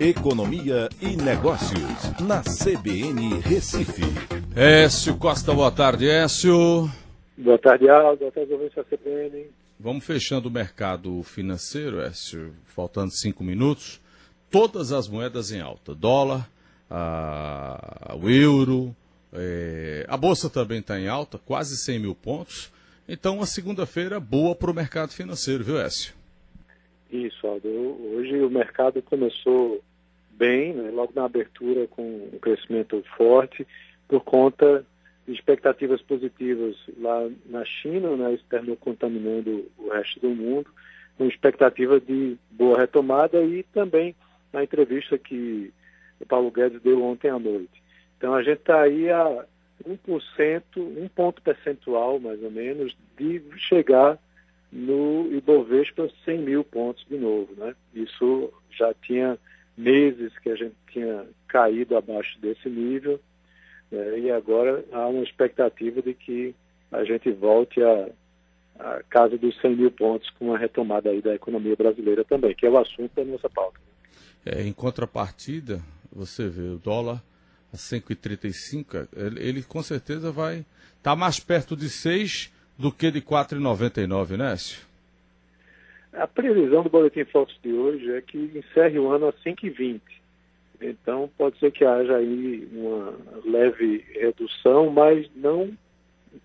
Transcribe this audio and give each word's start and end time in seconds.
Economia 0.00 0.88
e 0.98 1.14
Negócios, 1.14 2.18
na 2.26 2.40
CBN 2.40 3.38
Recife. 3.40 4.00
Écio 4.56 5.14
Costa, 5.18 5.52
boa 5.52 5.70
tarde, 5.70 6.08
Écio. 6.08 6.88
Boa 7.36 7.58
tarde, 7.58 7.86
Aldo. 7.86 8.20
Boa 8.20 8.32
tarde, 8.32 8.50
ouvintes 8.50 8.76
da 8.76 8.84
CBN. 8.84 9.48
Vamos 9.78 10.06
fechando 10.06 10.48
o 10.48 10.50
mercado 10.50 11.22
financeiro, 11.22 12.00
Écio, 12.00 12.54
faltando 12.64 13.10
cinco 13.10 13.44
minutos. 13.44 14.00
Todas 14.50 14.90
as 14.90 15.06
moedas 15.06 15.52
em 15.52 15.60
alta. 15.60 15.94
Dólar, 15.94 16.48
a, 16.88 18.16
o 18.18 18.30
euro, 18.30 18.96
é, 19.34 20.06
a 20.08 20.16
Bolsa 20.16 20.48
também 20.48 20.78
está 20.78 20.98
em 20.98 21.08
alta, 21.08 21.36
quase 21.36 21.76
100 21.76 21.98
mil 21.98 22.14
pontos. 22.14 22.72
Então, 23.06 23.36
uma 23.36 23.46
segunda-feira 23.46 24.18
boa 24.18 24.54
para 24.54 24.70
o 24.70 24.74
mercado 24.74 25.12
financeiro, 25.12 25.62
viu, 25.62 25.78
Écio? 25.78 26.14
Isso, 27.12 27.46
Aldo. 27.46 27.68
Hoje 28.14 28.40
o 28.40 28.48
mercado 28.48 29.02
começou 29.02 29.82
bem, 30.40 30.72
né, 30.72 30.90
logo 30.90 31.12
na 31.14 31.26
abertura 31.26 31.86
com 31.86 32.30
um 32.32 32.38
crescimento 32.38 33.04
forte, 33.14 33.66
por 34.08 34.24
conta 34.24 34.84
de 35.26 35.34
expectativas 35.34 36.00
positivas 36.00 36.76
lá 36.98 37.28
na 37.44 37.62
China, 37.66 38.16
né, 38.16 38.32
externo 38.32 38.74
contaminando 38.74 39.70
o 39.76 39.90
resto 39.90 40.18
do 40.18 40.30
mundo, 40.30 40.70
com 41.18 41.26
expectativa 41.26 42.00
de 42.00 42.38
boa 42.50 42.78
retomada 42.78 43.42
e 43.42 43.62
também 43.64 44.16
na 44.50 44.64
entrevista 44.64 45.18
que 45.18 45.70
o 46.18 46.24
Paulo 46.24 46.50
Guedes 46.50 46.80
deu 46.80 47.04
ontem 47.04 47.28
à 47.28 47.38
noite. 47.38 47.82
Então 48.16 48.34
a 48.34 48.42
gente 48.42 48.60
está 48.60 48.80
aí 48.80 49.10
a 49.10 49.44
1%, 49.86 50.62
um 50.78 51.08
ponto 51.08 51.42
percentual 51.42 52.18
mais 52.18 52.42
ou 52.42 52.50
menos, 52.50 52.96
de 53.18 53.42
chegar 53.58 54.18
no 54.72 55.28
Ibovespa 55.30 56.08
100 56.24 56.38
mil 56.38 56.64
pontos 56.64 57.04
de 57.08 57.18
novo. 57.18 57.52
Né? 57.56 57.74
Isso 57.94 58.50
já 58.70 58.94
tinha 58.94 59.38
meses 59.80 60.36
que 60.38 60.50
a 60.50 60.56
gente 60.56 60.74
tinha 60.92 61.24
caído 61.48 61.96
abaixo 61.96 62.38
desse 62.40 62.68
nível 62.68 63.18
né? 63.90 64.18
e 64.18 64.30
agora 64.30 64.84
há 64.92 65.06
uma 65.08 65.24
expectativa 65.24 66.00
de 66.02 66.14
que 66.14 66.54
a 66.92 67.04
gente 67.04 67.30
volte 67.32 67.82
a, 67.82 68.08
a 68.78 69.02
casa 69.08 69.36
dos 69.36 69.58
100 69.60 69.76
mil 69.76 69.90
pontos 69.90 70.28
com 70.30 70.46
uma 70.46 70.58
retomada 70.58 71.10
aí 71.10 71.22
da 71.22 71.34
economia 71.34 71.76
brasileira 71.76 72.24
também, 72.24 72.54
que 72.54 72.66
é 72.66 72.70
o 72.70 72.78
assunto 72.78 73.14
da 73.14 73.24
nossa 73.24 73.48
pauta. 73.48 73.78
É, 74.44 74.62
em 74.62 74.72
contrapartida, 74.72 75.80
você 76.12 76.48
vê 76.48 76.68
o 76.68 76.78
dólar 76.78 77.22
a 77.72 77.76
5,35, 77.76 79.08
ele, 79.14 79.40
ele 79.40 79.62
com 79.62 79.82
certeza 79.82 80.32
vai 80.32 80.58
estar 80.96 81.12
tá 81.12 81.16
mais 81.16 81.38
perto 81.38 81.76
de 81.76 81.88
6 81.88 82.52
do 82.78 82.90
que 82.90 83.10
de 83.10 83.20
4,99, 83.20 84.36
né, 84.36 84.54
Écio? 84.54 84.89
A 86.12 86.26
previsão 86.26 86.82
do 86.82 86.90
Boletim 86.90 87.24
Fox 87.24 87.54
de 87.62 87.72
hoje 87.72 88.10
é 88.12 88.20
que 88.20 88.38
encerre 88.54 88.98
o 88.98 89.10
ano 89.10 89.28
a 89.28 89.32
5,20. 89.32 90.00
Então, 90.80 91.30
pode 91.36 91.58
ser 91.58 91.70
que 91.70 91.84
haja 91.84 92.16
aí 92.16 92.68
uma 92.72 93.14
leve 93.44 94.04
redução, 94.14 94.90
mas 94.90 95.30
não 95.36 95.70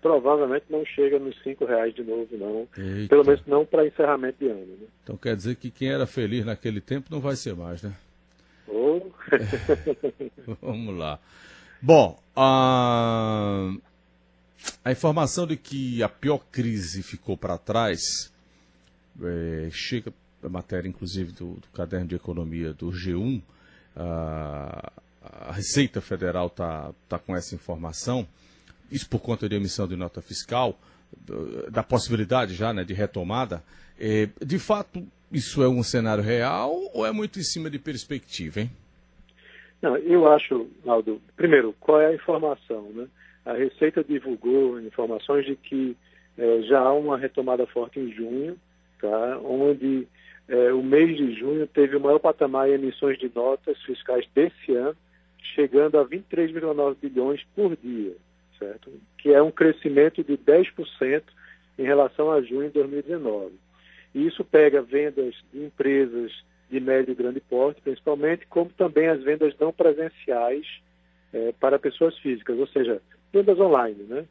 provavelmente 0.00 0.66
não 0.68 0.84
chega 0.84 1.18
nos 1.18 1.40
cinco 1.42 1.64
reais 1.64 1.94
de 1.94 2.02
novo, 2.02 2.28
não. 2.36 2.68
Eita. 2.76 3.08
Pelo 3.08 3.24
menos 3.24 3.40
não 3.46 3.64
para 3.64 3.86
encerramento 3.86 4.38
de 4.38 4.50
ano. 4.50 4.66
Né? 4.66 4.86
Então 5.02 5.16
quer 5.16 5.36
dizer 5.36 5.56
que 5.56 5.70
quem 5.70 5.90
era 5.90 6.06
feliz 6.06 6.44
naquele 6.44 6.80
tempo 6.80 7.08
não 7.10 7.20
vai 7.20 7.36
ser 7.36 7.54
mais, 7.54 7.82
né? 7.82 7.94
Oh. 8.66 9.00
Vamos 10.60 10.96
lá. 10.96 11.18
Bom, 11.80 12.18
a... 12.34 13.72
a 14.84 14.92
informação 14.92 15.46
de 15.46 15.56
que 15.56 16.02
a 16.02 16.08
pior 16.08 16.38
crise 16.50 17.02
ficou 17.02 17.36
para 17.36 17.56
trás 17.56 18.32
é, 19.22 19.68
chega 19.70 20.12
a 20.42 20.48
matéria, 20.48 20.88
inclusive, 20.88 21.32
do, 21.32 21.54
do, 21.54 21.68
caderno 21.74 22.06
de 22.06 22.14
economia 22.14 22.72
do 22.72 22.90
G1. 22.90 23.42
A, 23.96 24.92
a 25.22 25.52
Receita 25.52 26.00
Federal 26.00 26.46
está 26.46 26.92
tá 27.08 27.18
com 27.18 27.34
essa 27.34 27.54
informação, 27.54 28.26
isso 28.90 29.08
por 29.08 29.20
conta 29.20 29.48
de 29.48 29.56
emissão 29.56 29.88
de 29.88 29.96
nota 29.96 30.22
fiscal, 30.22 30.78
da 31.70 31.82
possibilidade 31.82 32.54
já 32.54 32.72
né, 32.72 32.84
de 32.84 32.94
retomada. 32.94 33.62
É, 33.98 34.28
de 34.44 34.58
fato, 34.58 35.06
isso 35.32 35.62
é 35.62 35.68
um 35.68 35.82
cenário 35.82 36.22
real 36.22 36.72
ou 36.92 37.06
é 37.06 37.12
muito 37.12 37.38
em 37.38 37.42
cima 37.42 37.70
de 37.70 37.78
perspectiva, 37.78 38.60
hein? 38.60 38.70
Não, 39.82 39.96
eu 39.96 40.26
acho, 40.32 40.68
Aldo, 40.86 41.20
primeiro, 41.36 41.74
qual 41.78 42.00
é 42.00 42.06
a 42.06 42.14
informação? 42.14 42.90
Né? 42.94 43.06
A 43.44 43.52
Receita 43.52 44.02
divulgou 44.02 44.80
informações 44.80 45.44
de 45.44 45.54
que 45.54 45.96
é, 46.38 46.62
já 46.62 46.80
há 46.80 46.92
uma 46.92 47.18
retomada 47.18 47.66
forte 47.66 48.00
em 48.00 48.10
junho, 48.12 48.56
tá? 49.00 49.38
onde 49.42 50.06
é, 50.48 50.72
o 50.72 50.82
mês 50.82 51.16
de 51.16 51.34
junho 51.34 51.66
teve 51.66 51.96
o 51.96 52.00
maior 52.00 52.18
patamar 52.18 52.68
em 52.68 52.74
emissões 52.74 53.18
de 53.18 53.30
notas 53.34 53.80
fiscais 53.82 54.26
desse 54.34 54.72
ano, 54.74 54.96
chegando 55.54 55.98
a 55.98 56.04
23,9 56.04 56.96
bilhões 57.00 57.44
por 57.54 57.76
dia, 57.76 58.16
certo? 58.58 58.92
Que 59.18 59.32
é 59.32 59.42
um 59.42 59.50
crescimento 59.50 60.22
de 60.22 60.36
10% 60.36 61.22
em 61.78 61.82
relação 61.82 62.30
a 62.30 62.40
junho 62.42 62.68
de 62.68 62.74
2019. 62.74 63.54
E 64.14 64.26
isso 64.26 64.44
pega 64.44 64.82
vendas 64.82 65.34
de 65.52 65.64
empresas 65.64 66.32
de 66.70 66.80
médio 66.80 67.12
e 67.12 67.14
grande 67.14 67.40
porte, 67.40 67.80
principalmente, 67.80 68.46
como 68.46 68.70
também 68.70 69.08
as 69.08 69.22
vendas 69.22 69.54
não 69.58 69.72
presenciais 69.72 70.66
é, 71.32 71.52
para 71.52 71.78
pessoas 71.78 72.16
físicas, 72.18 72.58
ou 72.58 72.66
seja, 72.68 73.00
vendas 73.32 73.58
online, 73.58 74.02
né? 74.04 74.24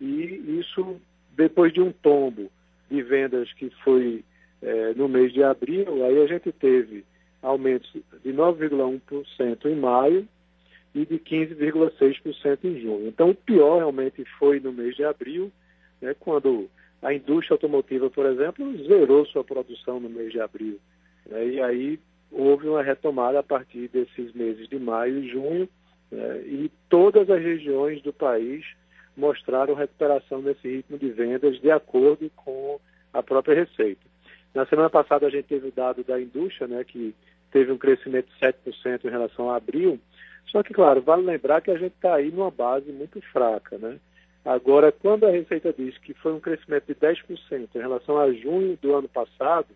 E 0.00 0.58
isso, 0.58 1.00
depois 1.36 1.72
de 1.72 1.80
um 1.80 1.92
tombo 1.92 2.50
de 2.90 3.02
vendas 3.02 3.52
que 3.52 3.70
foi 3.84 4.24
é, 4.62 4.94
no 4.94 5.08
mês 5.08 5.32
de 5.32 5.42
abril, 5.42 6.04
aí 6.04 6.22
a 6.22 6.26
gente 6.26 6.52
teve 6.52 7.04
aumentos 7.42 7.90
de 8.22 8.32
9,1% 8.32 9.66
em 9.66 9.76
maio 9.76 10.28
e 10.94 11.06
de 11.06 11.18
15,6% 11.18 12.58
em 12.64 12.80
junho. 12.80 13.08
Então, 13.08 13.30
o 13.30 13.34
pior 13.34 13.78
realmente 13.78 14.24
foi 14.38 14.60
no 14.60 14.72
mês 14.72 14.96
de 14.96 15.04
abril, 15.04 15.50
né, 16.00 16.14
quando 16.18 16.68
a 17.02 17.14
indústria 17.14 17.54
automotiva, 17.54 18.10
por 18.10 18.26
exemplo, 18.26 18.76
zerou 18.86 19.24
sua 19.26 19.44
produção 19.44 20.00
no 20.00 20.10
mês 20.10 20.32
de 20.32 20.40
abril. 20.40 20.78
Né, 21.26 21.48
e 21.48 21.60
aí 21.62 22.00
houve 22.30 22.68
uma 22.68 22.82
retomada 22.82 23.38
a 23.38 23.42
partir 23.42 23.88
desses 23.88 24.32
meses 24.34 24.68
de 24.68 24.78
maio 24.78 25.18
e 25.18 25.28
junho, 25.28 25.68
né, 26.10 26.42
e 26.44 26.70
todas 26.88 27.30
as 27.30 27.40
regiões 27.40 28.02
do 28.02 28.12
país 28.12 28.64
mostraram 29.20 29.74
recuperação 29.74 30.42
nesse 30.42 30.66
ritmo 30.66 30.98
de 30.98 31.10
vendas 31.10 31.60
de 31.60 31.70
acordo 31.70 32.30
com 32.34 32.80
a 33.12 33.22
própria 33.22 33.54
Receita. 33.54 34.00
Na 34.54 34.66
semana 34.66 34.90
passada 34.90 35.26
a 35.26 35.30
gente 35.30 35.46
teve 35.46 35.68
o 35.68 35.72
dado 35.72 36.02
da 36.02 36.20
indústria, 36.20 36.66
né, 36.66 36.82
que 36.82 37.14
teve 37.52 37.70
um 37.70 37.78
crescimento 37.78 38.26
de 38.26 38.40
7% 38.40 39.04
em 39.04 39.10
relação 39.10 39.50
a 39.50 39.56
abril, 39.56 40.00
só 40.50 40.62
que, 40.62 40.74
claro, 40.74 41.00
vale 41.00 41.22
lembrar 41.22 41.60
que 41.60 41.70
a 41.70 41.78
gente 41.78 41.94
está 41.94 42.14
aí 42.14 42.30
numa 42.30 42.50
base 42.50 42.90
muito 42.90 43.20
fraca, 43.32 43.78
né? 43.78 43.98
Agora, 44.44 44.90
quando 44.90 45.26
a 45.26 45.30
Receita 45.30 45.72
diz 45.72 45.96
que 45.98 46.14
foi 46.14 46.32
um 46.32 46.40
crescimento 46.40 46.86
de 46.86 46.94
10% 46.94 47.68
em 47.74 47.78
relação 47.78 48.18
a 48.18 48.32
junho 48.32 48.76
do 48.80 48.94
ano 48.94 49.08
passado, 49.08 49.68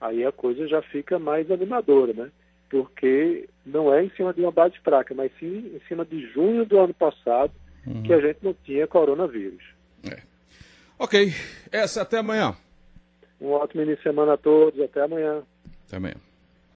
aí 0.00 0.24
a 0.24 0.30
coisa 0.30 0.68
já 0.68 0.82
fica 0.82 1.18
mais 1.18 1.50
animadora, 1.50 2.12
né? 2.12 2.30
Porque 2.68 3.48
não 3.66 3.92
é 3.92 4.04
em 4.04 4.10
cima 4.10 4.32
de 4.32 4.40
uma 4.40 4.52
base 4.52 4.78
fraca, 4.80 5.14
mas 5.14 5.32
sim 5.40 5.72
em 5.74 5.80
cima 5.88 6.04
de 6.04 6.20
junho 6.32 6.64
do 6.64 6.78
ano 6.78 6.94
passado, 6.94 7.52
uhum. 7.86 8.02
que 8.02 8.12
a 8.12 8.20
gente 8.20 8.38
não 8.42 8.54
tinha 8.64 8.86
coronavírus. 8.86 9.64
É. 10.04 10.18
Ok, 10.98 11.32
essa 11.72 12.02
até 12.02 12.18
amanhã. 12.18 12.54
Um 13.40 13.52
ótimo 13.52 13.82
início 13.82 13.98
de 13.98 14.02
semana 14.02 14.34
a 14.34 14.36
todos, 14.36 14.80
até 14.80 15.02
amanhã. 15.02 15.42
Até 15.86 15.96
amanhã. 15.96 16.16